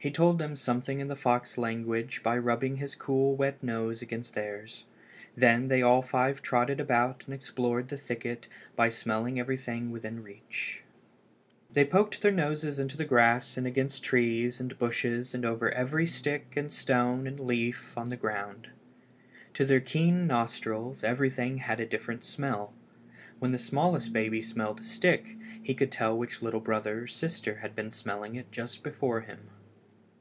He 0.00 0.12
told 0.12 0.38
them 0.38 0.54
something 0.54 1.00
in 1.00 1.08
the 1.08 1.16
fox 1.16 1.58
language 1.58 2.22
by 2.22 2.38
rubbing 2.38 2.76
his 2.76 2.94
cool 2.94 3.34
wet 3.34 3.60
nose 3.64 4.00
against 4.00 4.34
theirs. 4.34 4.84
Then 5.36 5.66
they 5.66 5.82
all 5.82 6.02
five 6.02 6.40
trotted 6.40 6.78
about 6.78 7.24
and 7.24 7.34
explored 7.34 7.88
the 7.88 7.96
thicket 7.96 8.46
by 8.76 8.90
smelling 8.90 9.40
of 9.40 9.42
everything 9.46 9.90
within 9.90 10.22
reach. 10.22 10.84
They 11.72 11.84
poked 11.84 12.22
their 12.22 12.30
noses 12.30 12.78
into 12.78 12.96
the 12.96 13.04
grass 13.04 13.56
and 13.56 13.66
against 13.66 14.00
the 14.00 14.06
trees 14.06 14.60
and 14.60 14.78
bushes 14.78 15.34
and 15.34 15.44
over 15.44 15.68
every 15.72 16.06
stick 16.06 16.54
and 16.56 16.72
stone 16.72 17.26
and 17.26 17.40
leaf 17.40 17.98
on 17.98 18.08
the 18.08 18.16
ground. 18.16 18.68
To 19.54 19.64
their 19.64 19.80
keen 19.80 20.28
nostrils 20.28 21.02
everything 21.02 21.58
had 21.58 21.80
a 21.80 21.86
different 21.86 22.24
smell. 22.24 22.72
When 23.40 23.50
the 23.50 23.58
smallest 23.58 24.12
baby 24.12 24.42
smelled 24.42 24.78
a 24.78 24.84
stick 24.84 25.36
he 25.60 25.74
could 25.74 25.90
tell 25.90 26.16
which 26.16 26.40
little 26.40 26.60
brother 26.60 27.02
or 27.02 27.06
sister 27.08 27.56
had 27.56 27.74
been 27.74 27.90
smelling 27.90 28.36
it 28.36 28.52
just 28.52 28.84
before 28.84 29.22
him. 29.22 29.48